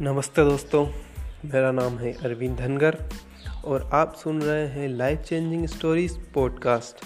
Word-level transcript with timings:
नमस्ते 0.00 0.44
दोस्तों, 0.44 0.86
मेरा 1.44 1.70
नाम 1.72 1.98
है 1.98 2.12
अरविंद 2.12 2.56
धनगर 2.58 2.96
और 3.64 3.90
आप 3.92 4.14
सुन 4.14 4.40
रहे 4.42 4.66
हैं 4.66 4.88
लाइफ 4.88 5.18
चेंजिंग 5.18 5.66
स्टोरीज 5.66 6.16
पॉडकास्ट 6.34 7.04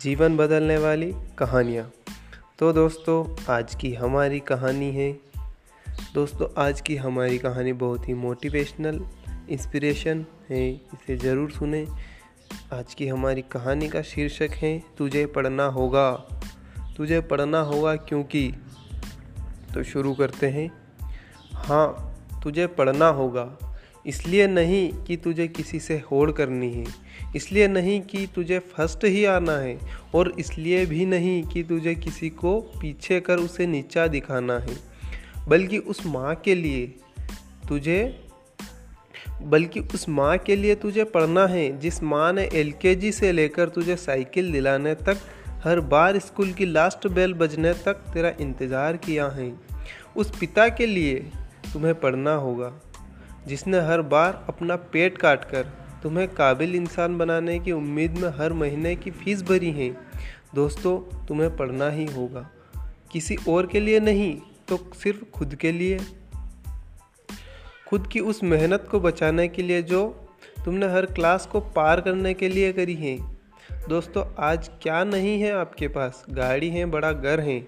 जीवन 0.00 0.36
बदलने 0.36 0.76
वाली 0.78 1.12
कहानियाँ। 1.38 1.90
तो 2.58 2.72
दोस्तों, 2.72 3.24
आज 3.54 3.74
की 3.74 3.92
हमारी 3.94 4.40
कहानी 4.40 4.90
है। 4.90 5.10
दोस्तों, 6.14 6.48
आज 6.62 6.80
की 6.80 6.96
हमारी 6.96 7.38
कहानी 7.38 7.72
बहुत 7.72 8.08
ही 8.08 8.14
मोटिवेशनल 8.14 9.00
इंस्पिरेशन 9.50 10.24
है, 10.50 10.70
इसे 10.70 11.16
ज़रूर 11.16 11.50
सुने। 11.50 11.86
आज 12.72 12.94
की 12.94 13.08
हमारी 13.08 13.42
कहानी 13.42 13.88
का 13.88 14.02
शीर्षक 14.02 14.50
है, 14.52 14.82
तुझे 14.98 15.26
पढ़ना 15.26 15.66
होगा। 15.66 16.10
तुझे 16.96 17.20
पढ़ना 17.20 17.60
होगा 17.60 17.96
क्योंकि 17.96 18.50
तो 19.74 19.82
शुरू 19.82 20.14
करते 20.14 20.46
हैं। 20.48 20.70
हाँ 21.52 22.12
तुझे 22.46 22.66
पढ़ना 22.66 23.08
होगा। 23.08 23.58
इसलिए 24.06 24.46
नहीं 24.46 24.92
कि 25.04 25.16
तुझे 25.16 25.46
किसी 25.48 25.80
से 25.80 25.94
होड़ 26.10 26.30
करनी 26.32 26.72
है। 26.72 26.84
इसलिए 27.36 27.68
नहीं 27.68 28.00
कि 28.00 28.26
तुझे 28.34 28.58
फ़र्स्ट 28.58 29.04
ही 29.04 29.24
आना 29.24 29.52
है। 29.52 29.78
और 30.14 30.32
इसलिए 30.38 30.84
भी 30.86 31.06
नहीं 31.06 31.42
कि 31.42 31.62
तुझे 31.62 31.94
किसी 31.94 32.30
को 32.30 32.60
पीछे 32.60 33.20
कर 33.20 33.36
उसे 33.36 33.66
नीचा 33.66 34.06
दिखाना 34.06 34.58
है। 34.58 34.76
बल्कि 35.48 35.78
उस 35.78 36.06
माँ 36.06 36.34
के 36.34 36.54
लिए 36.54 36.86
तुझे, 37.68 38.20
बल्कि 39.42 39.80
उस 39.94 40.08
माँ 40.08 40.36
के 40.38 40.56
लिए 40.56 40.74
तुझे 40.74 41.04
पढ़ना 41.04 41.46
है। 41.46 41.78
जिस 41.78 42.02
माँ 42.02 42.32
ने 42.32 42.48
एलकेजी 42.52 43.12
से 43.12 43.32
लेकर 43.32 43.68
तुझे 43.68 43.96
साइकिल 43.96 44.52
दिलाने 44.52 44.94
तक, 44.94 45.16
हर 45.64 45.80
बार 45.80 46.18
स्कूल 46.18 46.52
की 46.52 46.66
लास्ट 46.66 47.06
बेल 47.06 47.34
बजने 47.34 47.72
तक 47.74 47.94
तेरा 48.14 48.32
इंतज़ार 48.40 48.96
किया 48.96 49.26
है। 49.28 49.52
उस 50.16 50.38
पिता 50.38 50.68
के 50.68 50.86
लिए 50.86 51.30
तुम्हें 51.76 51.94
पढ़ना 51.94 52.34
होगा। 52.34 52.72
जिसने 53.46 53.80
हर 53.80 54.02
बार 54.02 54.44
अपना 54.48 54.76
पेट 54.76 55.18
काट 55.18 55.44
कर 55.44 55.62
तुम्हें 56.02 56.28
काबिल 56.28 56.74
इंसान 56.74 57.18
बनाने 57.18 57.58
की 57.58 57.72
उम्मीद 57.72 58.18
में 58.18 58.28
हर 58.28 58.52
महीने 58.52 58.96
की 58.96 59.10
फ़ीस 59.10 59.42
भरी 59.42 59.70
है, 59.70 59.96
दोस्तों, 60.54 61.26
तुम्हें 61.26 61.56
पढ़ना 61.56 61.90
ही 61.90 62.06
होगा। 62.06 62.50
किसी 63.12 63.36
और 63.48 63.66
के 63.66 63.80
लिए 63.80 64.00
नहीं 64.00 64.40
तो 64.68 64.90
सिर्फ़ 64.94 65.24
खुद 65.24 65.54
के 65.54 65.72
लिए। 65.72 65.98
खुद 67.88 68.06
की 68.06 68.20
उस 68.20 68.42
मेहनत 68.42 68.88
को 68.90 69.00
बचाने 69.00 69.48
के 69.48 69.62
लिए 69.62 69.82
जो 69.82 70.28
तुमने 70.64 70.86
हर 70.86 71.06
क्लास 71.06 71.46
को 71.46 71.60
पार 71.60 72.00
करने 72.00 72.34
के 72.34 72.48
लिए 72.48 72.72
करी 72.72 72.94
है। 72.94 73.18
दोस्तों, 73.88 74.34
आज 74.38 74.70
क्या 74.82 75.04
नहीं 75.04 75.40
है 75.40 75.52
आपके 75.52 75.88
पास? 75.88 76.24
गाड़ी 76.30 76.70
है, 76.70 76.84
बड़ा 76.84 77.12
घर 77.12 77.40
है। 77.40 77.60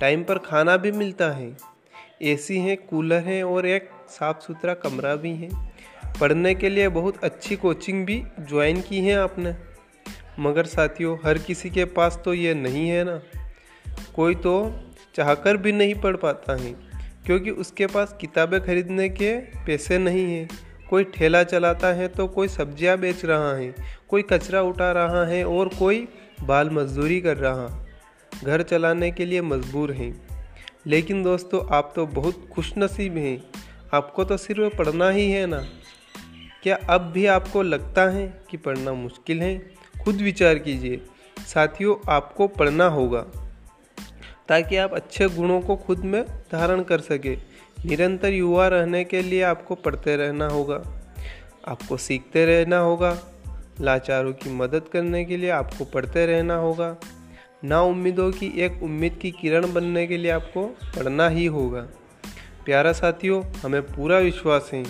टाइम 0.00 0.24
पर 0.24 0.38
खाना 0.38 0.76
भी 0.76 0.92
मिलता 0.92 1.30
है। 1.30 1.75
एसी 2.20 2.58
है, 2.58 2.76
कूलर 2.76 3.22
है 3.22 3.42
और 3.44 3.66
एक 3.66 3.88
साफ़ 4.10 4.40
सुथरा 4.40 4.74
कमरा 4.74 5.14
भी 5.16 5.34
है। 5.34 5.48
पढ़ने 6.20 6.54
के 6.54 6.68
लिए 6.68 6.88
बहुत 6.88 7.24
अच्छी 7.24 7.56
कोचिंग 7.56 8.04
भी 8.06 8.22
ज्वाइन 8.40 8.80
की 8.80 9.00
है 9.00 9.14
आपने। 9.14 9.54
मगर 10.38 10.64
साथियों, 10.64 11.16
हर 11.24 11.38
किसी 11.38 11.70
के 11.70 11.84
पास 11.84 12.20
तो 12.24 12.34
ये 12.34 12.54
नहीं 12.54 12.88
है 12.88 13.04
ना। 13.04 13.20
कोई 14.14 14.34
तो 14.34 14.54
चाहकर 15.14 15.56
भी 15.56 15.72
नहीं 15.72 15.94
पढ़ 15.94 16.16
पाता 16.16 16.56
है, 16.62 16.72
क्योंकि 17.26 17.50
उसके 17.50 17.86
पास 17.86 18.16
किताबें 18.20 18.60
खरीदने 18.60 19.08
के 19.08 19.36
पैसे 19.66 19.98
नहीं 19.98 20.24
हैं। 20.26 20.48
कोई 20.90 21.04
ठेला 21.04 21.42
चलाता 21.44 21.92
है 21.92 22.08
तो 22.08 22.26
कोई 22.28 22.48
सब्ज़ियाँ 22.48 22.98
बेच 22.98 23.24
रहा 23.24 23.54
है, 23.56 23.74
कोई 24.08 24.22
कचरा 24.22 24.62
उठा 24.62 24.92
रहा 24.92 25.24
है 25.26 25.44
और 25.44 25.68
कोई 25.68 26.06
बाल 26.42 26.70
मजदूरी 26.70 27.20
कर 27.20 27.36
रहा। 27.36 27.86
घर 28.44 28.62
चलाने 28.62 29.10
के 29.10 29.24
लिए 29.24 29.40
मजबूर 29.42 29.92
हैं। 29.92 30.25
लेकिन 30.86 31.22
दोस्तों, 31.22 31.76
आप 31.76 31.92
तो 31.96 32.06
बहुत 32.06 32.48
खुश 32.54 32.74
नसीब 32.78 33.16
हैं। 33.16 33.44
आपको 33.94 34.24
तो 34.24 34.36
सिर्फ़ 34.36 34.76
पढ़ना 34.76 35.10
ही 35.10 35.30
है 35.30 35.46
ना। 35.46 35.64
क्या 36.62 36.76
अब 36.90 37.00
भी 37.00 37.26
आपको 37.26 37.62
लगता 37.62 38.10
है 38.10 38.42
कि 38.50 38.56
पढ़ना 38.56 38.92
मुश्किल 38.92 39.42
है? 39.42 39.58
खुद 40.04 40.16
विचार 40.16 40.58
कीजिए। 40.58 41.00
साथियों, 41.46 42.10
आपको 42.12 42.48
पढ़ना 42.48 42.86
होगा, 42.86 43.20
ताकि 44.48 44.76
आप 44.76 44.92
अच्छे 44.94 45.28
गुणों 45.28 45.60
को 45.60 45.76
खुद 45.76 45.98
में 45.98 46.24
धारण 46.52 46.82
कर 46.82 47.00
सके। 47.00 47.36
निरंतर 47.84 48.32
युवा 48.32 48.68
रहने 48.68 49.04
के 49.04 49.22
लिए 49.22 49.42
आपको 49.42 49.74
पढ़ते 49.74 50.16
रहना 50.16 50.48
होगा। 50.48 50.82
आपको 51.68 51.96
सीखते 51.96 52.46
रहना 52.46 52.78
होगा। 52.78 53.18
लाचारों 53.80 54.32
की 54.32 54.50
मदद 54.50 54.82
करने 54.92 55.24
के 55.24 55.36
लिए 55.36 55.50
आपको 55.50 55.84
पढ़ते 55.84 56.26
रहना 56.26 56.56
होगा। 56.56 56.96
ना 57.62 57.80
उम्मीदों 57.80 58.30
की 58.32 58.46
एक 58.56 58.82
उम्मीद 58.82 59.18
की 59.22 59.30
किरण 59.30 59.72
बनने 59.72 60.06
के 60.06 60.16
लिए 60.16 60.30
आपको 60.30 60.64
पढ़ना 60.66 61.28
ही 61.28 61.46
होगा। 61.46 61.80
प्यारा 62.64 62.92
साथियों, 62.92 63.42
हमें 63.64 63.82
पूरा 63.82 64.18
विश्वास 64.18 64.70
है 64.74 64.82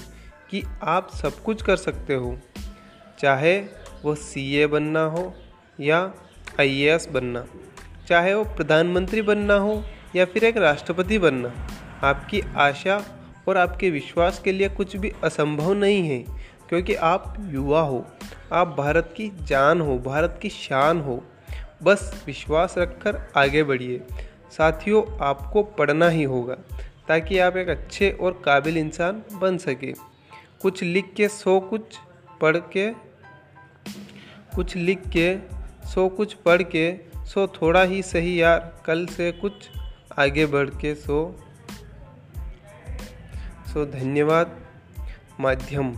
कि 0.50 0.62
आप 0.82 1.10
सब 1.14 1.42
कुछ 1.42 1.62
कर 1.62 1.76
सकते 1.76 2.14
हो। 2.14 2.36
चाहे 3.18 3.58
वो 4.04 4.14
सीए 4.14 4.66
बनना 4.66 5.04
हो 5.04 5.34
या 5.80 6.00
आईएएस 6.60 7.08
बनना, 7.12 7.44
चाहे 8.08 8.34
वो 8.34 8.44
प्रधानमंत्री 8.46 9.22
बनना 9.22 9.54
हो 9.54 9.82
या 10.16 10.24
फिर 10.24 10.44
एक 10.44 10.56
राष्ट्रपति 10.56 11.18
बनना, 11.18 11.52
आपकी 12.02 12.40
आशा 12.56 13.02
और 13.48 13.56
आपके 13.56 13.90
विश्वास 13.90 14.40
के 14.44 14.52
लिए 14.52 14.68
कुछ 14.68 14.96
भी 14.96 15.12
असंभव 15.24 15.72
नहीं 15.74 16.02
है, 16.08 16.18
क्योंकि 16.68 16.94
आप 16.94 17.34
युवा 17.50 17.80
हो, 17.80 18.04
आप 18.52 18.74
भारत 18.78 19.14
की 19.16 19.30
जान 19.42 19.80
हो, 19.80 19.98
भारत 19.98 20.38
की 20.42 20.48
शान 20.48 21.00
हो। 21.00 21.22
बस 21.82 22.22
विश्वास 22.26 22.74
रखकर 22.78 23.32
आगे 23.36 23.62
बढ़िए। 23.62 24.00
साथियों, 24.50 25.18
आपको 25.18 25.62
पढ़ना 25.62 26.08
ही 26.08 26.22
होगा, 26.22 26.54
ताकि 27.08 27.38
आप 27.38 27.56
एक 27.56 27.68
अच्छे 27.68 28.10
और 28.10 28.42
काबिल 28.44 28.76
इंसान 28.76 29.22
बन 29.32 29.58
सके। 29.58 29.94
कुछ 30.62 30.82
लिख 30.82 31.12
के 31.16 31.28
सो 31.28 31.60
कुछ 31.60 31.82
पढ़ 32.40 32.56
के, 32.56 32.90
कुछ 34.54 34.76
लिख 34.76 34.98
के 35.16 35.38
सो 35.88 36.08
कुछ 36.08 36.34
पढ़ 36.34 36.62
के, 36.62 36.98
सो 37.16 37.46
थोड़ा 37.46 37.82
ही 37.82 38.02
सही 38.02 38.42
यार, 38.42 38.82
कल 38.86 39.06
से 39.06 39.32
कुछ 39.32 39.52
आगे 40.18 40.46
बढ़ 40.46 40.70
के 40.70 40.94
सो। 40.94 41.44
सो 43.66 43.86
धन्यवाद। 43.86 44.60
माध्यम। 45.40 45.94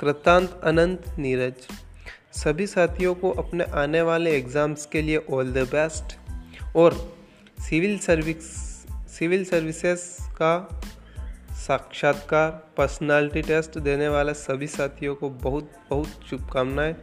कृतांत 0.00 0.60
अनंत 0.64 1.02
नीरज। 1.18 1.54
सभी 2.34 2.66
साथियों 2.66 3.14
को 3.14 3.30
अपने 3.30 3.64
आने 3.64 4.02
वाले 4.02 4.30
एग्ज़ाम्स 4.36 4.86
के 4.86 5.02
लिए 5.02 5.16
ऑल 5.30 5.52
द 5.52 5.58
बेस्ट 5.58 6.16
और 6.76 7.14
सिविल 7.60 7.98
सर्विस 7.98 8.44
सिविल 9.18 9.44
सर्विसेज़ 9.44 10.00
का 10.32 10.80
साक्षात्कार 11.52 12.50
पर्सनालिटी 12.76 13.42
टेस्ट 13.42 13.78
देने 13.78 14.08
वाले 14.08 14.34
सभी 14.34 14.66
साथियों 14.66 15.14
को 15.14 15.30
बहुत 15.30 15.70
बहुत 15.90 16.06
शुभकामनाएँ। 16.30 16.94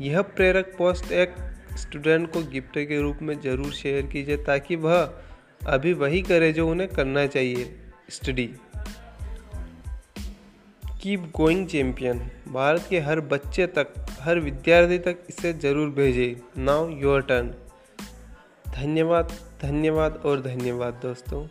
यह 0.00 0.22
प्रेरक 0.22 0.74
पोस्ट 0.78 1.12
एक 1.12 1.34
स्टूडेंट 1.76 2.32
को 2.32 2.42
गिफ्ट 2.42 2.78
के 2.78 3.00
रूप 3.00 3.18
में 3.22 3.40
ज़रूर 3.40 3.72
शेयर 3.72 4.06
कीजिए 4.06 4.36
ताकि 4.36 4.76
वह 4.76 5.14
अभी 5.66 5.92
वही 5.92 6.22
करे 6.22 6.52
जो 6.52 6.68
उन्हें 6.68 6.88
करना 6.88 7.26
चाहिए 7.26 7.80
study 8.10 8.50
keep 11.02 11.20
going 11.36 11.66
champion 11.66 12.18
Bharat 12.48 12.84
के 12.90 12.98
हर 13.00 13.20
बच्चे 13.20 13.66
तक, 13.68 13.94
हर 14.20 14.38
विद्यार्थी 14.40 14.98
तक 14.98 15.24
इसे 15.28 15.52
ज़रूर 15.52 15.88
भेजे। 15.90 16.26
नाउ 16.58 16.88
योर 16.98 17.22
टर्न 17.22 17.48
धन्यवाद 18.76 19.32
धन्यवाद 19.62 20.22
और 20.26 20.40
धन्यवाद 20.42 21.00
दोस्तों। 21.02 21.42